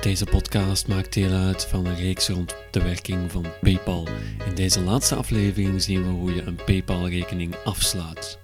[0.00, 4.08] Deze podcast maakt deel uit van een reeks rond de werking van PayPal.
[4.46, 8.38] In deze laatste aflevering zien we hoe je een PayPal-rekening afsluit.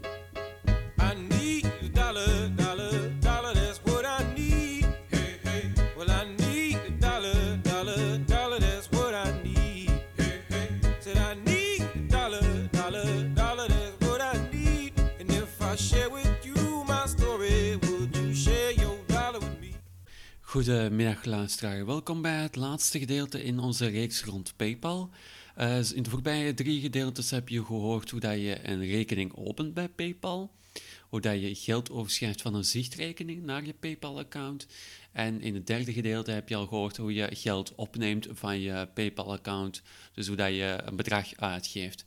[15.77, 16.14] Share
[20.55, 25.11] Goedemiddag luisteraar, welkom bij het laatste gedeelte in onze reeks rond PayPal.
[25.55, 29.75] Eh, in de voorbije drie gedeeltes heb je gehoord hoe dat je een rekening opent
[29.75, 30.51] bij PayPal,
[31.09, 34.67] hoe dat je geld overschrijft van een zichtrekening naar je PayPal-account.
[35.13, 38.89] En in het derde gedeelte heb je al gehoord hoe je geld opneemt van je
[38.95, 42.05] PayPal-account, dus hoe dat je een bedrag uitgeeft.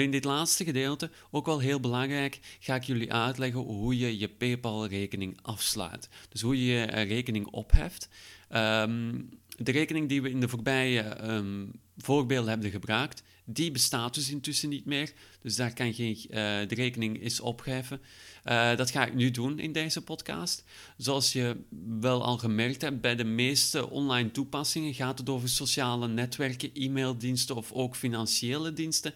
[0.00, 4.28] In dit laatste gedeelte, ook wel heel belangrijk, ga ik jullie uitleggen hoe je je
[4.28, 6.08] PayPal-rekening afslaat.
[6.28, 8.08] Dus hoe je je eh, rekening opheft.
[8.48, 9.20] Ehm,
[9.56, 14.68] de rekening die we in de voorbije ehm, voorbeelden hebben gebruikt, die bestaat dus intussen
[14.68, 15.12] niet meer.
[15.40, 16.36] Dus daar kan geen, eh,
[16.68, 18.00] de rekening is opgeheffen.
[18.42, 20.64] Eh, dat ga ik nu doen in deze podcast.
[20.96, 21.56] Zoals je
[22.00, 27.56] wel al gemerkt hebt, bij de meeste online toepassingen gaat het over sociale netwerken, e-maildiensten
[27.56, 29.14] of ook financiële diensten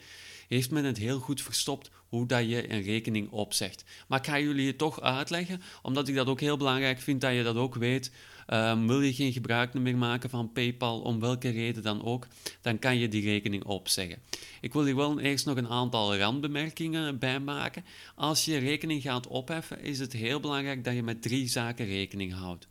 [0.49, 3.85] heeft men het heel goed verstopt hoe dat je een rekening opzegt.
[4.09, 7.35] Maar ik ga jullie het toch uitleggen, omdat ik dat ook heel belangrijk vind dat
[7.35, 8.11] je dat ook weet.
[8.47, 12.27] Ehm, wil je geen gebruik meer maken van PayPal, om welke reden dan ook,
[12.61, 14.19] dan kan je die rekening opzeggen.
[14.61, 17.85] Ik wil hier wel eerst nog een aantal randbemerkingen bij maken.
[18.15, 22.33] Als je rekening gaat opheffen, is het heel belangrijk dat je met drie zaken rekening
[22.33, 22.69] houdt.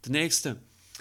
[0.00, 0.56] Ten eerste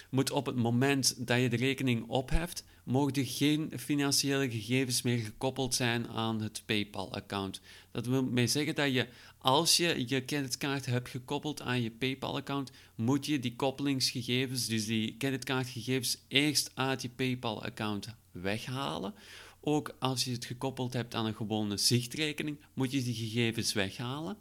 [0.10, 5.76] moet op het moment dat je de rekening opheft, mogen geen financiële gegevens meer gekoppeld
[5.76, 7.62] zijn aan het PayPal-account.
[7.92, 12.72] Dat wil mee zeggen dat je, als je je creditcard hebt gekoppeld aan je PayPal-account,
[12.96, 19.14] moet je die koppelingsgegevens, dus die creditcardgegevens, eerst uit je PayPal-account weghalen.
[19.62, 24.38] Ook als je het gekoppeld hebt aan een gewone zichtrekening, moet je die gegevens weghalen.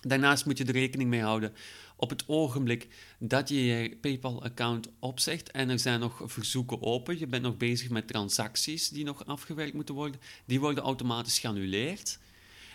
[0.00, 1.52] Daarnaast moet je er rekening mee houden
[1.96, 2.88] op het ogenblik
[3.18, 7.90] dat je je PayPal-account opzegt en er zijn nog verzoeken open, je bent nog bezig
[7.90, 12.18] met transacties die nog afgewerkt moeten worden, die worden automatisch geannuleerd.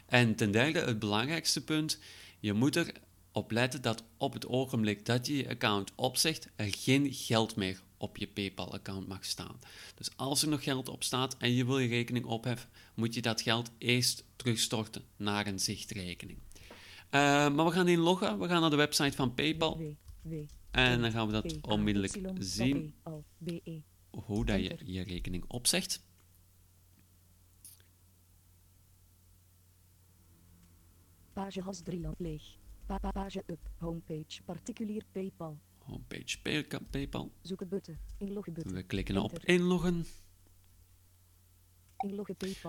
[0.05, 1.99] En ten derde, het belangrijkste punt,
[2.39, 7.13] je moet erop letten dat op het ogenblik dat je je account opzegt, er geen
[7.13, 9.59] geld meer op je PayPal-account mag staan.
[9.95, 13.21] Dus als er nog geld op staat en je wil je rekening opheffen, moet je
[13.21, 16.37] dat geld eerst terugstorten naar een zichtrekening.
[17.11, 18.39] Uh, maar we gaan inloggen.
[18.39, 19.81] We gaan naar de website van PayPal.
[20.71, 22.93] En dan gaan we dat onmiddellijk zien.
[24.09, 26.07] Hoe dat je je rekening opzegt.
[31.33, 32.57] Page has 3 land leeg.
[32.85, 33.69] Pa page up.
[33.77, 34.43] Homepage.
[34.45, 35.57] Particulier PayPal.
[35.77, 37.31] Homepage pay PayPal.
[37.41, 37.97] Zoek button.
[38.17, 38.73] Inloggen button.
[38.73, 40.05] We klikken op inloggen.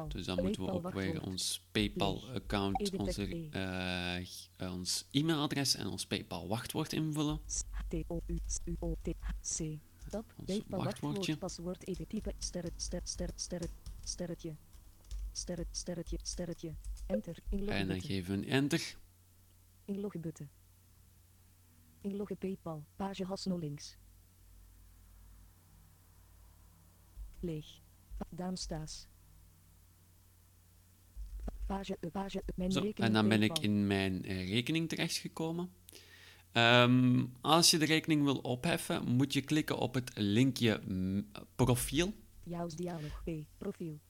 [0.08, 1.26] Dus dan moeten we PayPal ook weer wachtwoord.
[1.26, 7.40] ons PayPal-account, onze, eh, ons e-mailadres en ons PayPal-wachtwoord invullen.
[7.88, 9.78] T O U S U O T H C.
[10.10, 10.34] Tab.
[10.36, 11.16] Ons PayPal wachtwoordje.
[11.16, 11.38] wachtwoord.
[11.38, 11.88] Paswoord.
[11.88, 12.32] Even type.
[12.38, 12.72] Sterret.
[12.76, 13.00] Ster.
[13.04, 13.30] Ster.
[13.34, 13.60] Ster.
[14.04, 14.56] Sterretje.
[15.32, 15.66] Sterret.
[15.70, 16.18] Sterretje.
[16.22, 16.74] Sterretje.
[17.06, 17.36] Enter.
[17.48, 18.96] Inloggen En dan geven we een enter.
[19.84, 20.48] Inloggen button.
[22.00, 22.84] Inloggen PayPal.
[22.96, 23.96] Page has no links.
[27.40, 27.80] Leeg.
[28.16, 29.06] Pa Daamstaas.
[31.70, 32.50] Page up, page up.
[32.54, 35.70] Mijn Zo, rekening en dan ben ik in mijn eh, rekening terechtgekomen.
[36.52, 40.80] Ehm, als je de rekening wil opheffen, moet je klikken op het linkje
[41.56, 42.14] profiel.
[42.44, 43.30] Jouws dialog P.
[43.58, 44.00] Profiel.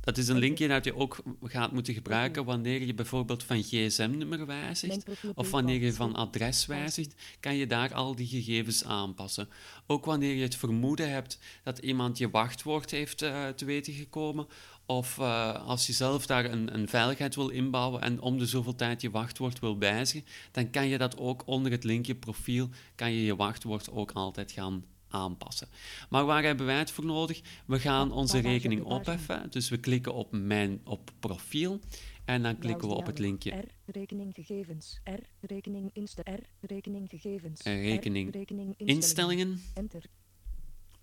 [0.00, 4.46] Dat is een linkje dat je ook gaat moeten gebruiken wanneer je bijvoorbeeld van gsm-nummer
[4.46, 5.04] wijzigt.
[5.34, 9.48] Of wanneer je van adres wijzigt, kan je daar al die gegevens aanpassen.
[9.86, 14.46] Ook wanneer je het vermoeden hebt dat iemand je wachtwoord heeft eh, te weten gekomen,
[14.88, 18.74] of eh, als je zelf daar een, een veiligheid wil inbouwen en om de zoveel
[18.74, 23.12] tijd je wachtwoord wil wijzigen, dan kan je dat ook onder het linkje profiel, kan
[23.12, 25.68] je je wachtwoord ook altijd gaan aanpassen.
[26.08, 27.40] Maar waar hebben wij het voor nodig?
[27.66, 31.80] We gaan onze rekening opheffen, dus we klikken op mijn op profiel
[32.24, 33.64] en dan klikken we op het linkje R.
[33.84, 35.00] Rekening gegevens.
[35.04, 35.46] R.
[35.46, 36.22] Rekening insta.
[36.24, 36.40] R.
[36.60, 37.62] Rekening gegevens.
[37.62, 39.60] Eh, rekening R, rekening instellingen.
[39.74, 40.04] Enter.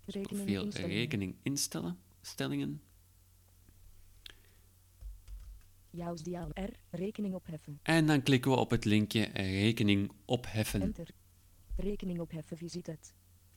[0.04, 0.96] Rekening profiel instellingen.
[0.96, 2.80] rekening instellen, stellingen.
[6.52, 6.70] R.
[6.90, 7.78] Rekening opheffen.
[7.82, 10.82] En dan klikken we op het linkje rekening opheffen.
[10.82, 11.08] Enter.
[11.76, 13.14] Rekening opheffen visited.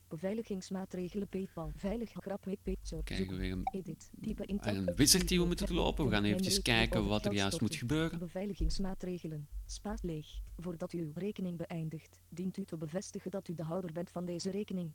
[0.08, 1.72] Beveiligingsmaatregelen PayPal.
[1.76, 3.02] Veilig grap PayPal.
[3.04, 4.10] Krijgen we weer een, Edit.
[4.20, 6.04] Type een wizard die we moeten doorlopen.
[6.04, 8.18] We gaan eventjes kijken wat er juist moet gebeuren.
[8.18, 9.48] Beveiligingsmaatregelen.
[9.66, 10.26] Spaat leeg.
[10.56, 14.24] Voordat u uw rekening beëindigt, dient u te bevestigen dat u de houder bent van
[14.24, 14.92] deze rekening.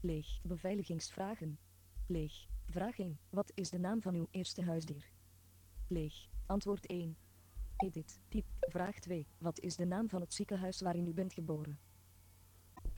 [0.00, 0.40] Leeg.
[0.42, 1.58] Beveiligingsvragen.
[2.06, 2.46] Leeg.
[2.66, 3.18] Vraag 1.
[3.30, 5.10] Wat is de naam van uw eerste huisdier?
[5.88, 6.28] Leeg.
[6.50, 7.16] Antwoord 1.
[7.76, 8.18] Edit.
[8.28, 8.44] Typ.
[8.60, 9.26] Vraag 2.
[9.38, 11.78] Wat is de naam van het ziekenhuis waarin u bent geboren?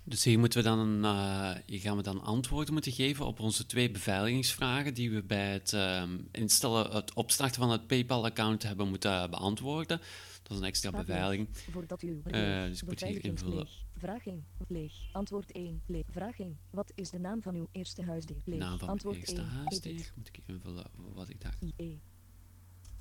[0.05, 3.67] Dus hier, moeten we dan, eh, hier gaan we dan antwoorden moeten geven op onze
[3.67, 9.31] twee beveiligingsvragen die we bij het ehm, instellen, het opstarten van het PayPal-account hebben moeten
[9.31, 10.01] beantwoorden.
[10.43, 11.49] Dat is een extra beveiliging.
[11.53, 13.57] Voordat u Eh, dus ik moet hier invullen.
[13.57, 13.85] Leeg.
[13.97, 14.45] Vraag 1.
[14.69, 14.93] Leeg.
[15.13, 15.83] Antwoord 1.
[15.87, 16.05] Leeg.
[16.11, 16.59] Vraag 1.
[16.71, 18.43] Wat is de naam van uw eerste huisdier?
[18.45, 18.59] Leeg.
[18.59, 19.47] Naam van mijn Antwoord eerste 1.
[19.47, 20.13] huisdier.
[20.17, 21.99] Moet ik invullen wat ik daar, I-E.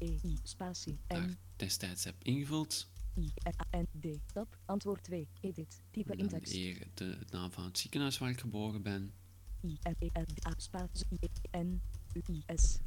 [0.02, 0.38] E-I.
[0.44, 1.00] Spatie.
[1.08, 1.38] daar N.
[1.56, 2.90] destijds heb ingevuld.
[3.16, 4.20] I-N-D.
[4.34, 4.58] Tab.
[4.66, 5.28] Antwoord 2.
[5.42, 5.82] Edit.
[5.92, 6.54] Type En in dan tekst.
[6.54, 9.14] hier de naam van het ziekenhuis waar ik geboren ben.
[9.62, 10.54] I-N-E-N-D-A.
[10.58, 11.06] Spatie.
[11.20, 12.80] I-N-U-I-S.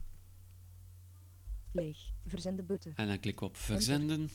[1.72, 2.12] Leeg.
[2.26, 2.92] Verzenden button.
[2.94, 4.30] En dan klik ik op verzenden.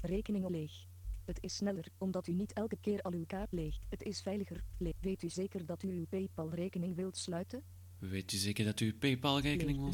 [0.00, 0.86] Rekeningen leeg.
[1.24, 3.78] Het is sneller, omdat u niet elke keer al uw kaart leeg.
[3.88, 4.64] Het is veiliger.
[4.78, 4.94] Leeg.
[5.00, 7.62] Weet u zeker dat u uw PayPal-rekening wilt sluiten?
[7.98, 9.86] Weet u zeker dat u PayPal-rekening wil.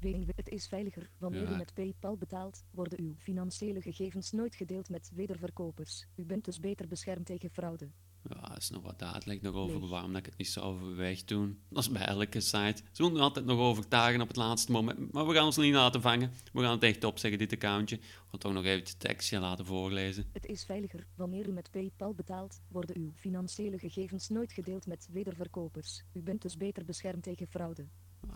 [0.00, 1.10] Weet- Het is veiliger.
[1.18, 1.54] Wanneer Ja.
[1.54, 6.06] u met PayPal betaalt, worden uw financiële gegevens nooit gedeeld met wederverkopers.
[6.16, 7.88] U bent dus beter beschermd tegen fraude.
[8.28, 11.58] Ja, is nog wat uitleg nog over waarom dat ik het niet zou overwegd doen.
[11.68, 12.82] Dat is bij elke site.
[12.92, 15.12] Ze willen altijd nog overtuigen op het laatste moment.
[15.12, 16.32] Maar we gaan ons niet laten vangen.
[16.52, 17.98] We gaan het echt opzeggen, dit accountje.
[18.30, 20.24] Gaan toch nog even het tekstje laten voorlezen.
[20.32, 21.06] Het is veiliger.
[21.14, 26.02] Wanneer u met PayPal betaalt, worden uw financiële gegevens nooit gedeeld met wederverkopers.
[26.12, 27.86] U bent dus beter beschermd tegen fraude.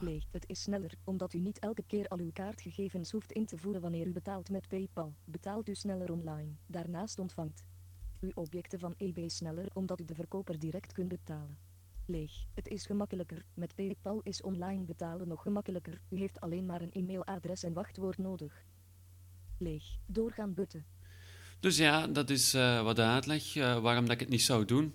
[0.00, 0.24] Leeg.
[0.30, 3.80] Het is sneller, omdat u niet elke keer al uw kaartgegevens hoeft in te voeren
[3.80, 5.14] wanneer u betaalt met PayPal.
[5.24, 6.50] Betaalt u sneller online.
[6.66, 7.64] Daarnaast ontvangt
[8.20, 11.58] uw objecten van eBay sneller, omdat u de verkoper direct kunt betalen.
[12.06, 12.32] Leeg.
[12.54, 13.44] Het is gemakkelijker.
[13.54, 16.00] Met PayPal is online betalen nog gemakkelijker.
[16.08, 18.64] U heeft alleen maar een e-mailadres en wachtwoord nodig.
[19.58, 19.84] Leeg.
[20.06, 20.84] Doorgaan butten.
[21.60, 24.64] Dus ja, dat is eh, wat de uitleg eh, waarom dat ik het niet zou
[24.64, 24.94] doen.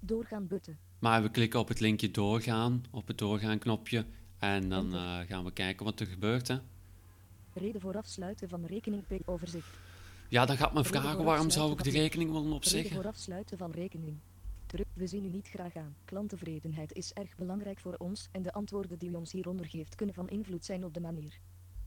[0.00, 0.78] Doorgaan butten.
[0.98, 4.06] Maar we klikken op het linkje doorgaan, op het doorgaan knopje.
[4.38, 6.48] En dan eh, gaan we kijken wat er gebeurt.
[6.48, 6.58] Hè.
[7.52, 9.76] Reden voor afsluiten van rekening Pay overzicht.
[10.28, 12.94] Ja, dan gaat me Reden vragen waarom zou ik de rekening willen Reden opzeggen.
[12.96, 14.18] voor afsluiten van rekening.
[14.66, 15.96] Terug, we zien u niet graag aan.
[16.04, 20.14] Klanttevredenheid is erg belangrijk voor ons en de antwoorden die u ons hieronder geeft kunnen
[20.14, 21.40] van invloed zijn op de manier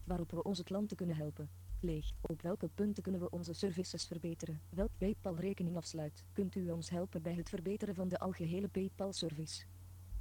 [0.03, 1.49] waarop we onze klanten kunnen helpen.
[1.79, 2.11] Leeg.
[2.21, 4.61] Op welke punten kunnen we onze services verbeteren?
[4.69, 6.23] Welk PayPal-rekening afsluit?
[6.33, 9.63] Kunt u ons helpen bij het verbeteren van de algehele PayPal-service?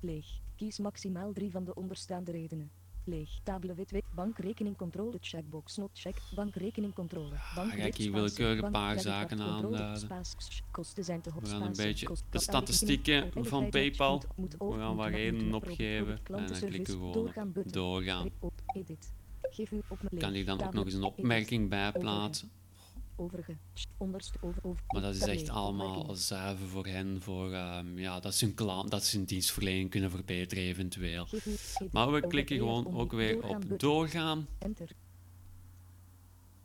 [0.01, 0.27] Leeg.
[0.57, 2.71] Kies maximaal drie van de onderstaande redenen.
[3.05, 3.41] Leeg.
[3.43, 6.17] Tabele wit bankrekening controle checkbox not check.
[6.35, 7.35] Bankrekening controle.
[7.55, 10.09] Bank kijk, hier een paar zaken aanduiden.
[10.71, 11.43] Kosten zijn te hoog.
[11.43, 14.23] We gaan een beetje de statistieken van PayPal.
[14.59, 16.19] We gaan wat redenen opgeven.
[16.25, 18.31] En dan klikken we gewoon doorgaan
[20.11, 22.51] Ik kan hier dan ook nog eens een opmerking bij plaatsen.
[23.21, 23.57] Overige.
[23.97, 24.83] Onderst over, over.
[24.87, 28.91] Maar dat is echt allemaal zuiver voor hen, voor ehm, ja, dat, ze hun klant,
[28.91, 31.27] dat ze hun dienstverlening kunnen verbeteren eventueel.
[31.91, 34.47] Maar we klikken gewoon ook weer op doorgaan.
[34.59, 34.91] Enter.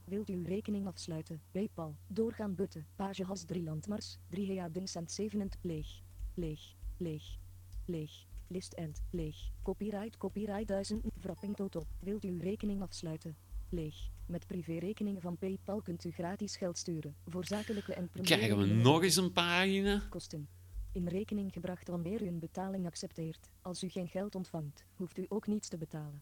[0.06, 1.42] Wilt u uw rekening afsluiten?
[1.52, 1.96] PayPal.
[2.08, 2.86] Doorgaan butten.
[2.96, 4.18] Page has 3 landmars.
[4.30, 6.02] 3 hea cent 7 leeg.
[6.34, 6.76] Leeg.
[6.98, 7.38] Leeg.
[7.86, 8.12] Leeg.
[8.48, 9.02] List end.
[9.10, 9.52] Leeg.
[9.64, 11.88] Copyright copyright 1000 wrapping tot op.
[12.00, 13.36] Wilt u uw rekening afsluiten?
[13.70, 14.14] Leeg.
[14.26, 17.16] Met privérekeningen van PayPal kunt u gratis geld sturen.
[17.28, 20.02] Voor zakelijke en Krijgen we nog eens een pagina?
[20.10, 20.48] kosten.
[20.92, 23.50] In rekening gebracht wanneer u een betaling accepteert.
[23.62, 26.22] Als u geen geld ontvangt, hoeft u ook niets te betalen.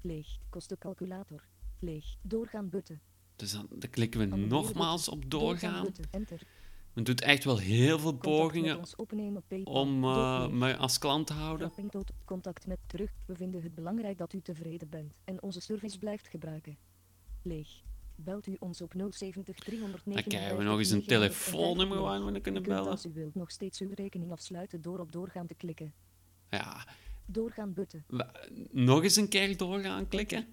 [0.00, 0.38] Leeg.
[0.48, 1.44] Kostencalculator.
[1.78, 2.04] Leeg.
[2.22, 3.00] Doorgaan butten.
[3.36, 5.86] Dus dan, dan klikken we nogmaals op doorgaan.
[6.10, 6.42] Enter.
[6.92, 8.80] Men doet echt wel heel veel pogingen
[9.64, 11.72] om eh, mij als klant te houden.
[12.24, 13.10] Contact met terug.
[13.26, 16.76] We vinden het belangrijk dat u tevreden bent en onze service blijft gebruiken.
[17.44, 17.82] Leeg.
[18.16, 22.40] Belt u ons op 070 359 Dan krijgen we nog eens een telefoonnummer waar we
[22.40, 22.90] kunnen bellen.
[22.90, 25.92] als u wilt nog steeds uw rekening afsluiten door op doorgaan te klikken.
[26.50, 26.86] Ja,
[27.26, 28.04] Doorgaan butten.
[28.70, 30.46] nog eens een keer doorgaan klikken.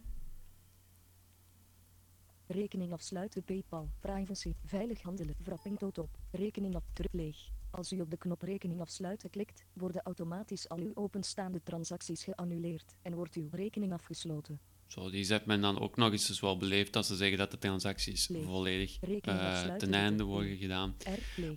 [2.48, 3.90] Rekening afsluiten PayPal.
[4.00, 4.54] Privacy.
[4.66, 5.36] Veilig handelen.
[5.44, 6.18] Wrapping tot op.
[6.32, 7.38] Rekening op terug leeg.
[7.70, 12.96] Als u op de knop rekening afsluiten klikt, worden automatisch al uw openstaande transacties geannuleerd
[13.02, 14.60] en wordt uw rekening afgesloten.
[14.92, 17.52] Zo, die zet men dan ook nog eens dus wel beleefd als ze zeggen dat
[17.52, 18.44] de transacties Leeg.
[18.44, 20.96] volledig eh, ten einde worden gedaan.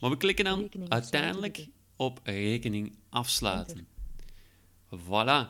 [0.01, 3.87] Maar we klikken dan Rekening uiteindelijk op rekening afsluiten.
[4.97, 5.49] Voilà.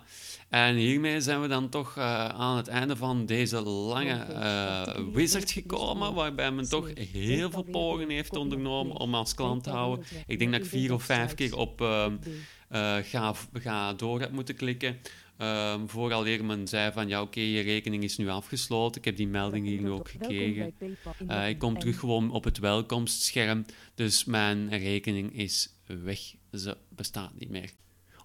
[0.48, 5.50] En hiermee zijn we dan toch eh, aan het einde van deze lange eh, wizard
[5.50, 10.04] gekomen, waarbij men toch heel veel pogingen heeft ondernomen om als klant te houden.
[10.26, 12.06] Ik denk dat ik vier of vijf keer op eh,
[12.74, 14.96] eh, ga, ga door heb moeten klikken.
[15.38, 19.00] Um, vooraleer men zei van ja oké, je rekening is nu afgesloten.
[19.00, 20.74] Ik heb die melding hier nu ook gekregen.
[21.26, 23.64] Eh, ik kom terug gewoon op het welkomstscherm.
[23.94, 26.34] Dus mijn rekening is weg.
[26.52, 27.70] Ze bestaat niet meer.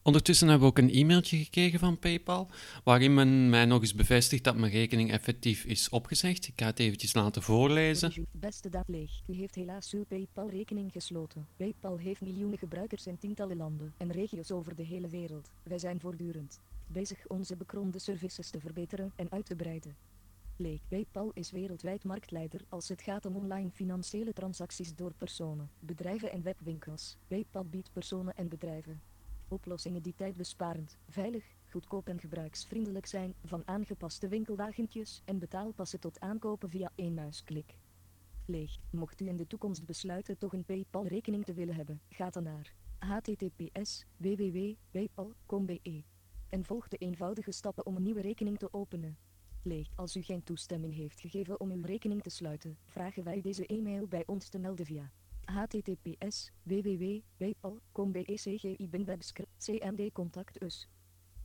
[0.04, 2.48] Ondertussen hebben we ook een e-mailtje gekregen van PayPal,
[2.84, 6.48] waarin men mij nog eens bevestigt dat mijn rekening effectief is opgezegd.
[6.48, 8.28] Ik ga het eventjes laten voorlezen.
[8.32, 9.12] Beste dat leeg.
[9.28, 11.48] U heeft helaas uw PayPal-rekening gesloten.
[11.58, 15.50] PayPal heeft miljoenen gebruikers in tientallen landen en regio's over de hele wereld.
[15.64, 19.98] Wij zijn voortdurend bezig onze bekroonde services te verbeteren en uit te breiden.
[20.56, 20.82] Leeg.
[20.88, 26.42] PayPal is wereldwijd marktleider als het gaat om online financiële transacties door personen, bedrijven en
[26.42, 27.18] webwinkels.
[27.28, 29.02] PayPal biedt personen en bedrijven
[29.50, 36.70] oplossingen die tijdbesparend, veilig, goedkoop en gebruiksvriendelijk zijn, van aangepaste winkelwagentjes en betaalpassen tot aankopen
[36.70, 37.76] via één muisklik.
[38.46, 38.78] Leeg.
[38.90, 42.74] Mocht u in de toekomst besluiten toch een PayPal-rekening te willen hebben, ga dan naar
[43.00, 46.04] https www.paypal.com.be
[46.50, 49.18] en volg de eenvoudige stappen om een nieuwe rekening te openen.
[49.64, 49.90] Leeg.
[49.96, 54.08] Als u geen toestemming heeft gegeven om uw rekening te sluiten, vragen wij deze e-mail
[54.08, 55.12] bij ons te melden via
[55.46, 60.88] https www.paypal.com.be bin webscript cmd contact.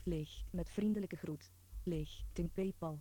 [0.04, 0.44] Leeg.
[0.50, 1.52] Met vriendelijke groet.
[1.82, 2.22] Leeg.
[2.32, 3.00] Tin Paypal.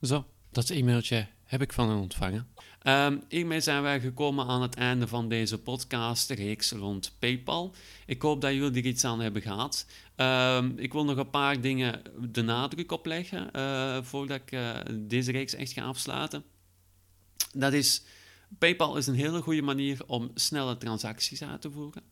[0.00, 2.46] Zo, dat e-mailtje heb ik van hen ontvangen.
[2.86, 7.74] Um, hiermee zijn wij gekomen aan het einde van deze podcast-reeks rond PayPal.
[8.06, 9.86] Ik hoop dat jullie er iets aan hebben gehad.
[10.16, 14.76] Um, ik wil nog een paar dingen de nadruk op leggen uh, voordat ik uh,
[14.92, 16.44] deze reeks echt ga afsluiten.
[17.52, 18.02] Dat is,
[18.58, 22.02] PayPal is een hele goede manier om snelle transacties uit te voeren.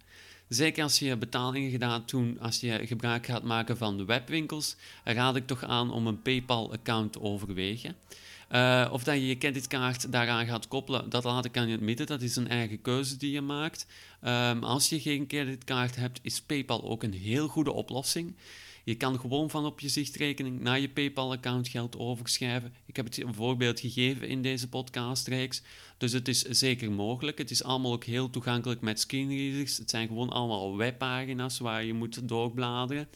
[0.49, 5.37] Zeker als je betalingen gedaan doen, als je gebruik gaat maken van de webwinkels, raad
[5.37, 7.97] ik toch aan om een PayPal-account te overwegen.
[8.50, 12.07] Uh, of dat je je creditkaart daaraan gaat koppelen, dat laat ik aan het midden.
[12.07, 13.87] Dat is een eigen keuze die je maakt.
[14.25, 18.37] Um, als je geen creditkaart hebt, is PayPal ook een heel goede oplossing.
[18.85, 22.75] Je kan gewoon van op je zichtrekening naar je PayPal-account geld overschrijven.
[22.87, 25.62] Ik heb het een voorbeeld gegeven in deze podcastreeks.
[25.99, 27.38] Dus het is zeker mogelijk.
[27.38, 29.76] Het is allemaal ook heel toegankelijk met screenreaders.
[29.76, 33.09] Het zijn gewoon allemaal webpagina's waar je moet doorbladeren.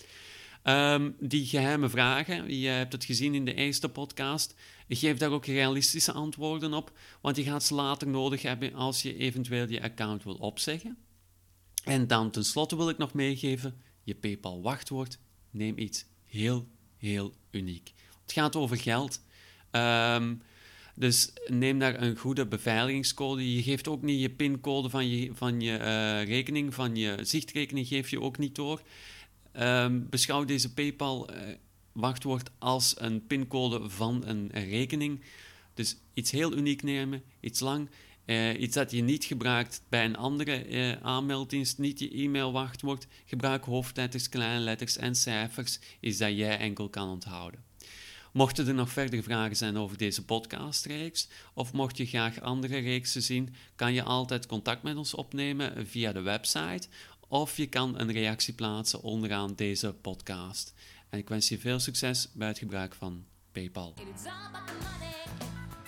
[0.65, 4.55] Um, die geheime vragen, je hebt het gezien in de eerste podcast,
[4.89, 9.17] geef daar ook realistische antwoorden op, want je gaat ze later nodig hebben als je
[9.17, 10.97] eventueel je account wil opzeggen.
[11.85, 15.19] En dan tenslotte wil ik nog meegeven, je PayPal wachtwoord,
[15.51, 17.93] neem iets heel, heel uniek.
[18.23, 19.21] Het gaat over geld.
[19.71, 20.43] Um,
[20.95, 23.55] dus neem daar een goede beveiligingscode.
[23.55, 27.87] Je geeft ook niet je pincode van je, van je uh, rekening, van je zichtrekening
[27.87, 28.83] geef je ook niet door.
[29.61, 31.41] Um, beschouw deze PayPal uh,
[31.95, 35.21] wachtwoord als een pincode van een rekening.
[35.75, 37.89] Dus iets heel uniek nemen, iets lang.
[38.27, 43.07] Uh, iets dat je niet gebruikt bij een andere uh, aanmelddienst, niet je e-mailwachtwoord.
[43.25, 47.65] Gebruik hoofdletters, kleine letters en cijfers, is dat jij enkel kan onthouden.
[48.33, 53.23] Mochten er nog verder vragen zijn over deze podcastreeks, of mocht je graag andere reeksen
[53.23, 56.89] zien, kan je altijd contact met ons opnemen via de website,
[57.29, 60.75] of je kan een reactie plaatsen onderaan deze podcast.
[61.15, 63.95] En ik wens je veel succes bij het gebruik van PayPal.